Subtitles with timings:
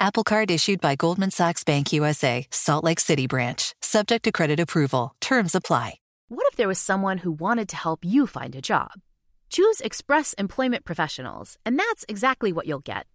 [0.00, 3.74] Apple Card issued by Goldman Sachs Bank USA, Salt Lake City branch.
[3.82, 5.16] Subject to credit approval.
[5.20, 5.94] Terms apply.
[6.28, 8.92] What if there was someone who wanted to help you find a job?
[9.50, 13.06] Choose Express Employment Professionals, and that's exactly what you'll get.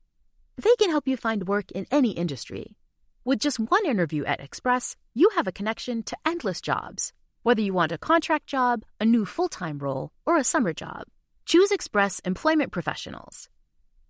[0.58, 2.76] They can help you find work in any industry.
[3.24, 7.14] With just one interview at Express, you have a connection to endless jobs.
[7.44, 11.04] Whether you want a contract job, a new full time role, or a summer job,
[11.46, 13.48] choose Express Employment Professionals.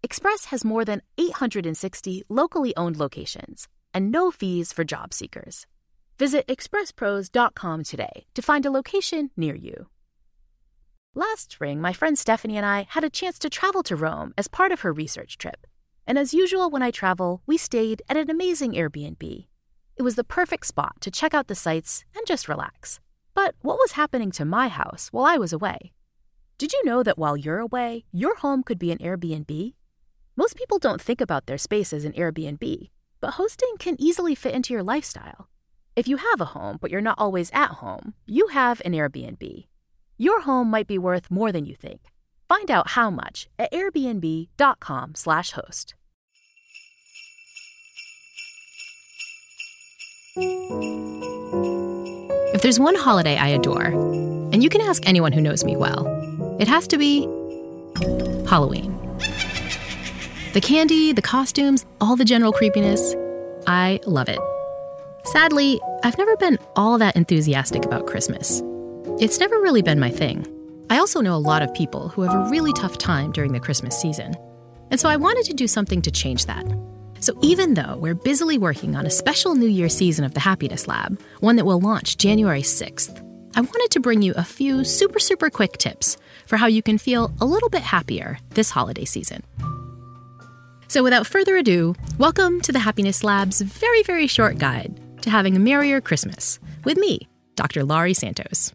[0.05, 5.66] Express has more than 860 locally owned locations and no fees for job seekers.
[6.19, 9.88] Visit expresspros.com today to find a location near you.
[11.16, 14.50] Last spring, my friend Stephanie and I had a chance to travel to Rome as
[14.50, 15.66] part of her research trip.
[16.05, 19.47] And as usual, when I travel, we stayed at an amazing Airbnb.
[19.95, 22.99] It was the perfect spot to check out the sights and just relax.
[23.33, 25.94] But what was happening to my house while I was away?
[26.58, 29.73] Did you know that while you're away, your home could be an Airbnb?
[30.36, 32.89] Most people don't think about their space as an Airbnb,
[33.22, 35.48] but hosting can easily fit into your lifestyle.
[35.95, 39.67] If you have a home, but you're not always at home, you have an Airbnb.
[40.17, 42.02] Your home might be worth more than you think.
[42.50, 45.94] Find out how much at airbnb.com/host.
[52.56, 53.94] If there's one holiday I adore,
[54.52, 56.08] and you can ask anyone who knows me well,
[56.59, 57.28] it has to be
[58.48, 58.92] Halloween.
[60.53, 63.15] The candy, the costumes, all the general creepiness,
[63.65, 64.37] I love it.
[65.23, 68.61] Sadly, I've never been all that enthusiastic about Christmas.
[69.19, 70.45] It's never really been my thing.
[70.92, 73.59] I also know a lot of people who have a really tough time during the
[73.59, 74.36] Christmas season.
[74.92, 76.71] And so I wanted to do something to change that.
[77.19, 80.87] So even though we're busily working on a special New Year season of the Happiness
[80.87, 85.17] Lab, one that will launch January 6th, I wanted to bring you a few super,
[85.17, 86.15] super quick tips
[86.45, 89.42] for how you can feel a little bit happier this holiday season.
[90.93, 94.93] So without further ado, welcome to the Happiness Lab's very, very short guide
[95.23, 97.83] to having a merrier Christmas with me, Dr.
[97.83, 98.71] Laurie Santos.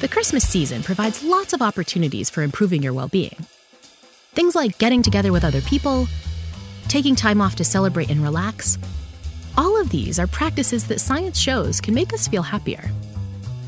[0.00, 3.46] The Christmas season provides lots of opportunities for improving your well being.
[4.34, 6.08] Things like getting together with other people,
[6.88, 8.76] taking time off to celebrate and relax.
[9.56, 12.90] All of these are practices that science shows can make us feel happier.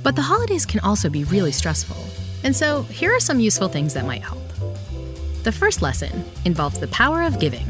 [0.02, 1.96] But the holidays can also be really stressful,
[2.42, 4.42] and so here are some useful things that might help.
[5.44, 7.66] The first lesson involves the power of giving.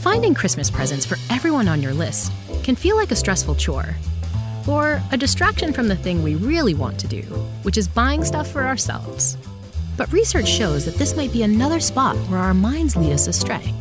[0.00, 3.96] Finding Christmas presents for everyone on your list can feel like a stressful chore,
[4.68, 7.22] or a distraction from the thing we really want to do,
[7.62, 9.36] which is buying stuff for ourselves.
[9.96, 13.74] But research shows that this might be another spot where our minds lead us astray.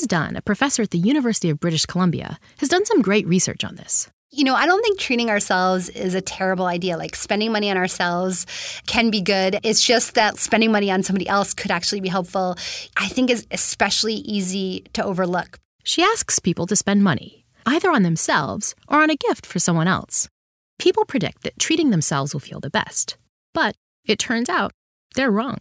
[0.00, 3.64] Liz Dunn, a professor at the University of British Columbia, has done some great research
[3.64, 4.08] on this.
[4.30, 6.96] You know, I don't think treating ourselves is a terrible idea.
[6.96, 8.46] Like spending money on ourselves
[8.86, 9.58] can be good.
[9.62, 12.56] It's just that spending money on somebody else could actually be helpful.
[12.96, 15.58] I think is especially easy to overlook.
[15.82, 19.86] She asks people to spend money, either on themselves or on a gift for someone
[19.86, 20.30] else.
[20.78, 23.18] People predict that treating themselves will feel the best.
[23.52, 24.72] But it turns out
[25.14, 25.58] they're wrong.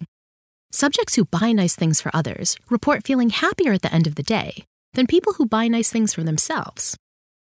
[0.71, 4.23] Subjects who buy nice things for others report feeling happier at the end of the
[4.23, 6.95] day than people who buy nice things for themselves.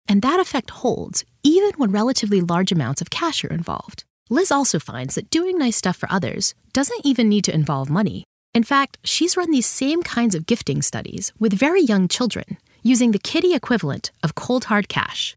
[0.08, 4.04] And that effect holds even when relatively large amounts of cash are involved.
[4.28, 8.24] Liz also finds that doing nice stuff for others doesn't even need to involve money.
[8.54, 13.12] In fact, she's run these same kinds of gifting studies with very young children using
[13.12, 15.36] the kiddie equivalent of cold hard cash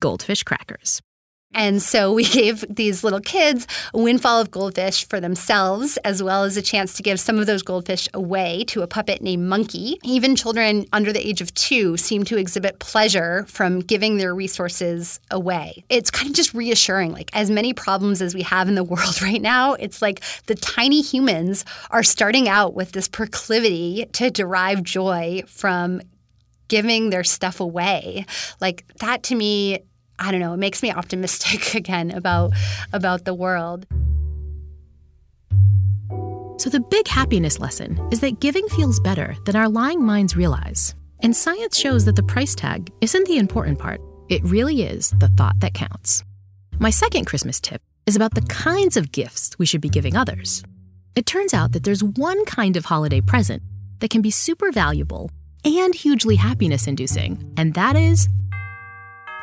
[0.00, 1.00] goldfish crackers.
[1.54, 6.44] And so we gave these little kids a windfall of goldfish for themselves, as well
[6.44, 9.98] as a chance to give some of those goldfish away to a puppet named Monkey.
[10.02, 15.20] Even children under the age of two seem to exhibit pleasure from giving their resources
[15.30, 15.84] away.
[15.88, 17.12] It's kind of just reassuring.
[17.12, 20.54] Like, as many problems as we have in the world right now, it's like the
[20.54, 26.00] tiny humans are starting out with this proclivity to derive joy from
[26.68, 28.24] giving their stuff away.
[28.60, 29.80] Like, that to me
[30.18, 32.52] I don't know, it makes me optimistic again about
[32.92, 33.86] about the world.
[36.56, 40.94] So the big happiness lesson is that giving feels better than our lying minds realize.
[41.20, 44.00] And science shows that the price tag isn't the important part.
[44.28, 46.22] It really is the thought that counts.
[46.78, 50.62] My second Christmas tip is about the kinds of gifts we should be giving others.
[51.14, 53.62] It turns out that there's one kind of holiday present
[54.00, 55.30] that can be super valuable
[55.64, 58.28] and hugely happiness inducing, and that is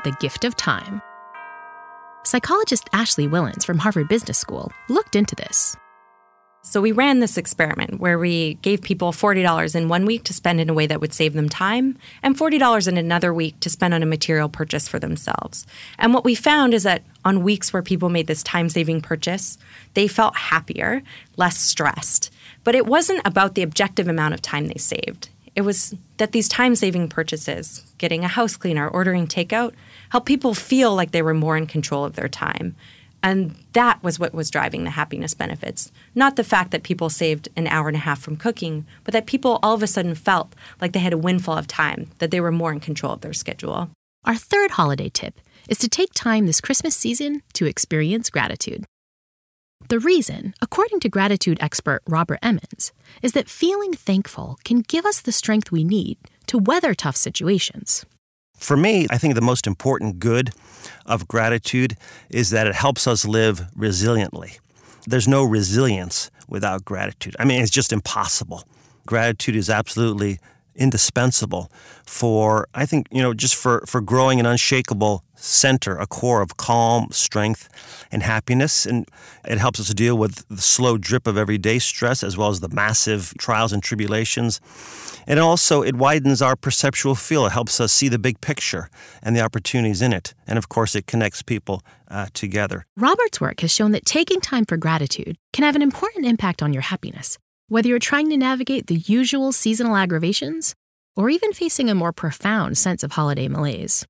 [0.04, 1.02] the gift of time.
[2.24, 5.76] Psychologist Ashley Whillans from Harvard Business School looked into this.
[6.64, 10.62] So we ran this experiment where we gave people $40 in one week to spend
[10.62, 13.96] in a way that would save them time and $40 in another week to spend
[13.96, 15.66] on a material purchase for themselves.
[15.98, 19.58] And what we found is that on weeks where people made this time saving purchase,
[19.96, 21.02] they felt happier,
[21.36, 22.32] less stressed.
[22.64, 25.30] But it wasn't about the objective amount of time they saved.
[25.56, 29.74] It was that these time saving purchases, getting a house cleaner, ordering takeout,
[30.12, 32.76] helped people feel like they were more in control of their time.
[33.24, 35.92] And that was what was driving the happiness benefits.
[36.16, 39.26] Not the fact that people saved an hour and a half from cooking, but that
[39.26, 42.42] people all of a sudden felt like they had a windfall of time, that they
[42.42, 43.90] were more in control of their schedule.
[44.26, 48.86] Our third holiday tip is to take time this Christmas season to experience gratitude.
[49.88, 52.92] The reason, according to gratitude expert Robert Emmons,
[53.22, 56.18] is that feeling thankful can give us the strength we need
[56.48, 58.06] to weather tough situations.
[58.62, 60.52] For me, I think the most important good
[61.08, 61.98] of gratitude
[62.30, 64.60] is that it helps us live resiliently.
[65.08, 67.36] There's no resilience without gratitude.
[67.40, 68.64] I mean, it's just impossible.
[69.08, 70.40] Gratitude is absolutely
[70.76, 71.72] indispensable
[72.06, 76.58] for, I think, you know, just for, for growing an unshakable center, a core of
[76.58, 77.70] calm, strength,
[78.12, 78.86] and happiness.
[78.86, 79.08] And
[79.46, 82.60] it helps us to deal with the slow drip of everyday stress as well as
[82.60, 84.62] the massive trials and tribulations.
[85.28, 87.48] And also, it widens our perceptual field.
[87.48, 88.90] It helps us see the big picture
[89.22, 90.34] and the opportunities in it.
[90.48, 92.86] And of course, it connects people uh, together.
[92.98, 96.74] Robert's work has shown that taking time for gratitude can have an important impact on
[96.74, 100.76] your happiness, whether you're trying to navigate the usual seasonal aggravations
[101.16, 104.06] or even facing a more profound sense of holiday malaise.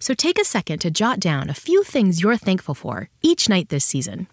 [0.00, 3.68] So take a second to jot down a few things you're thankful for each night
[3.68, 4.26] this season.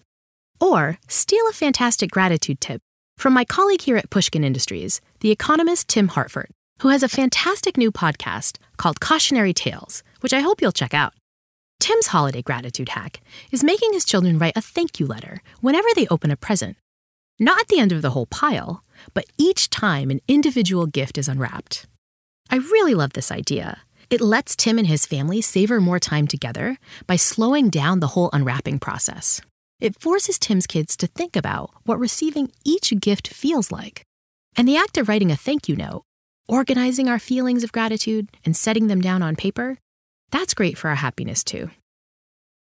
[0.60, 2.82] Or steal a fantastic gratitude tip
[3.18, 6.50] from my colleague here at Pushkin Industries, the economist Tim Harford,
[6.82, 11.14] who has a fantastic new podcast called Cautionary Tales, which I hope you'll check out.
[11.80, 13.22] Tim's holiday gratitude hack
[13.52, 16.78] is making his children write a thank you letter whenever they open a present.
[17.40, 21.28] Not at the end of the whole pile, but each time an individual gift is
[21.28, 21.88] unwrapped.
[22.52, 23.82] I really love this idea.
[24.12, 26.78] It lets Tim and his family savor more time together
[27.08, 29.40] by slowing down the whole unwrapping process.
[29.80, 34.04] It forces Tim's kids to think about what receiving each gift feels like.
[34.58, 36.04] And the act of writing a thank you note,
[36.50, 39.78] organizing our feelings of gratitude, and setting them down on paper,
[40.30, 41.70] that's great for our happiness too.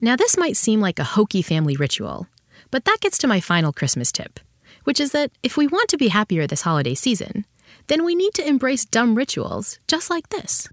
[0.00, 2.26] Now, this might seem like a hokey family ritual,
[2.70, 4.40] but that gets to my final Christmas tip,
[4.84, 7.44] which is that if we want to be happier this holiday season,
[7.88, 10.70] then we need to embrace dumb rituals just like this.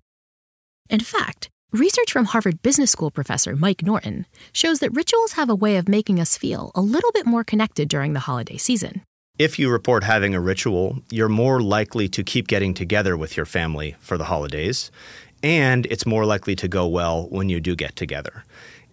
[0.92, 5.56] In fact, research from Harvard Business School professor Mike Norton shows that rituals have a
[5.56, 9.02] way of making us feel a little bit more connected during the holiday season.
[9.40, 13.46] If you report having a ritual, you're more likely to keep getting together with your
[13.46, 14.92] family for the holidays,
[15.42, 18.44] and it's more likely to go well when you do get together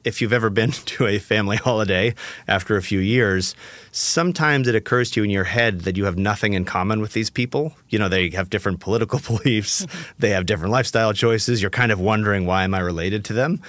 [0.04, 2.14] if you've ever been to a family holiday
[2.46, 3.54] after a few years,
[3.92, 7.12] sometimes it occurs to you in your head that you have nothing in common with
[7.12, 7.74] these people.
[7.88, 9.86] You know, they have different political beliefs,
[10.18, 11.60] they have different lifestyle choices.
[11.60, 13.60] You're kind of wondering, why am I related to them?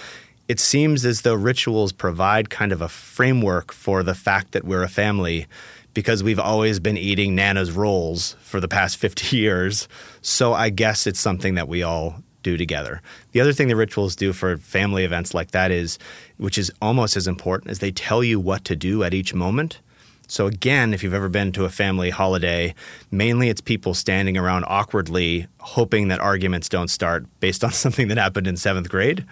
[0.48, 4.82] It seems as though rituals provide kind of a framework for the fact that we're
[4.82, 5.46] a family
[5.94, 9.88] because we've always been eating Nana's rolls for the past 50 years.
[10.22, 13.02] So I guess it's something that we all do together.
[13.32, 16.00] The other thing the rituals do for family events like that is,
[16.38, 19.80] which is almost as important, is they tell you what to do at each moment.
[20.28, 22.76] So again, if you've ever been to a family holiday,
[23.12, 28.18] mainly it's people standing around awkwardly hoping that arguments don't start based on something that
[28.18, 29.26] happened in seventh grade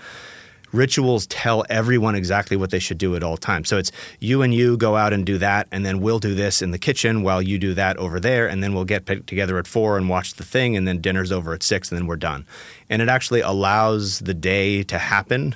[0.72, 3.70] rituals tell everyone exactly what they should do at all times.
[3.70, 6.62] So it's you and you go out and do that, and then we'll do this
[6.62, 9.68] in the kitchen while you do that over there, and then we'll get together at
[9.68, 12.46] four and watch the thing, and then dinner's over at six, and then we're done.
[12.90, 15.56] And it actually allows the day to happen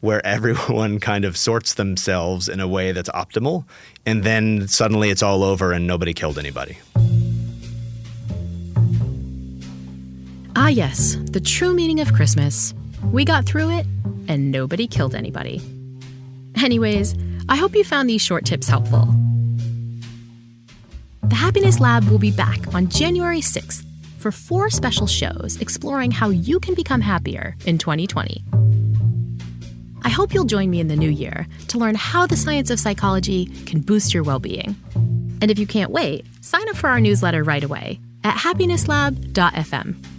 [0.00, 3.64] where everyone kind of sorts themselves in a way that's optimal,
[4.04, 6.78] and then suddenly it's all over and nobody killed anybody.
[10.58, 12.72] Ah, yes, the true meaning of Christmas.
[13.04, 13.86] We got through it
[14.28, 15.60] and nobody killed anybody.
[16.56, 17.14] Anyways,
[17.48, 19.08] I hope you found these short tips helpful.
[21.22, 23.84] The Happiness Lab will be back on January 6th
[24.18, 28.44] for four special shows exploring how you can become happier in 2020.
[30.02, 32.78] I hope you'll join me in the new year to learn how the science of
[32.78, 34.76] psychology can boost your well being.
[35.42, 40.15] And if you can't wait, sign up for our newsletter right away at happinesslab.fm.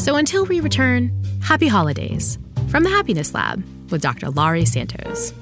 [0.00, 2.38] So until we return, happy holidays
[2.68, 4.30] from the Happiness Lab with Dr.
[4.30, 5.34] Laurie Santos.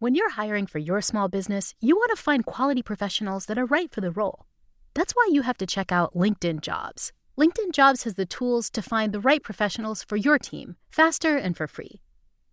[0.00, 3.66] When you're hiring for your small business, you want to find quality professionals that are
[3.66, 4.46] right for the role.
[4.94, 7.12] That's why you have to check out LinkedIn Jobs.
[7.36, 11.56] LinkedIn Jobs has the tools to find the right professionals for your team faster and
[11.56, 12.00] for free.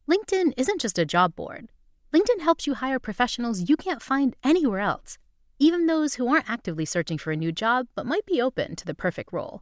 [0.09, 1.69] LinkedIn isn't just a job board.
[2.11, 5.19] LinkedIn helps you hire professionals you can't find anywhere else,
[5.59, 8.83] even those who aren't actively searching for a new job but might be open to
[8.83, 9.61] the perfect role.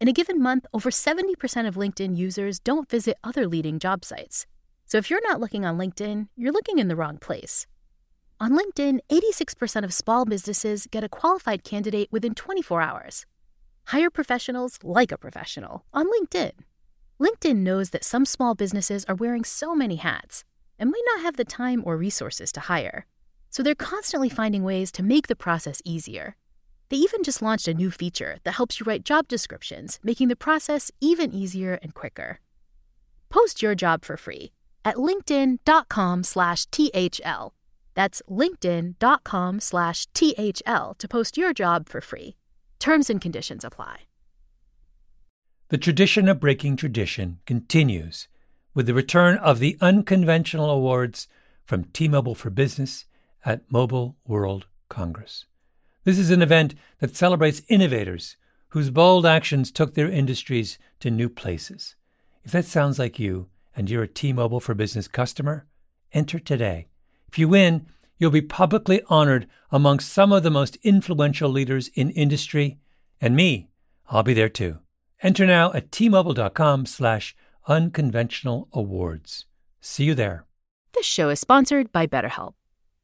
[0.00, 4.46] In a given month, over 70% of LinkedIn users don't visit other leading job sites.
[4.86, 7.66] So if you're not looking on LinkedIn, you're looking in the wrong place.
[8.40, 13.26] On LinkedIn, 86% of small businesses get a qualified candidate within 24 hours.
[13.88, 16.52] Hire professionals like a professional on LinkedIn.
[17.20, 20.44] LinkedIn knows that some small businesses are wearing so many hats
[20.78, 23.06] and might not have the time or resources to hire.
[23.50, 26.36] So they're constantly finding ways to make the process easier.
[26.88, 30.36] They even just launched a new feature that helps you write job descriptions, making the
[30.36, 32.40] process even easier and quicker.
[33.28, 34.52] Post your job for free
[34.84, 37.50] at linkedin.com/thl.
[37.94, 42.36] That's linkedin.com/thl to post your job for free.
[42.84, 44.00] Terms and conditions apply.
[45.70, 48.28] The tradition of breaking tradition continues
[48.74, 51.26] with the return of the unconventional awards
[51.64, 53.06] from T-Mobile for Business
[53.42, 55.46] at Mobile World Congress.
[56.04, 58.36] This is an event that celebrates innovators
[58.68, 61.94] whose bold actions took their industries to new places.
[62.44, 65.64] If that sounds like you and you're a T-Mobile for Business customer,
[66.12, 66.88] enter today.
[67.28, 67.86] If you win,
[68.18, 72.78] you'll be publicly honored amongst some of the most influential leaders in industry,
[73.20, 73.68] and me,
[74.08, 74.78] I'll be there too.
[75.22, 77.34] Enter now at tmobile.com slash
[77.66, 79.46] unconventional awards.
[79.80, 80.44] See you there.
[80.92, 82.54] This show is sponsored by BetterHelp.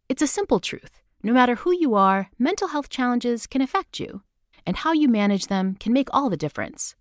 [0.08, 1.00] It's a simple truth.
[1.22, 4.22] No matter who you are, mental health challenges can affect you,
[4.66, 6.94] and how you manage them can make all the difference.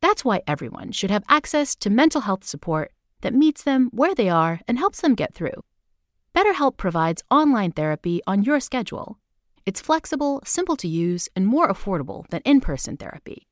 [0.00, 2.92] That's why everyone should have access to mental health support
[3.22, 5.64] that meets them where they are and helps them get through.
[6.34, 9.18] BetterHelp provides online therapy on your schedule.
[9.64, 13.46] It's flexible, simple to use, and more affordable than in person therapy.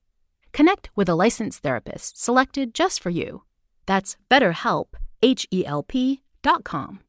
[0.52, 3.44] Connect with a licensed therapist selected just for you.
[3.86, 4.86] That's BetterHelp,
[5.22, 7.00] H E L P dot com.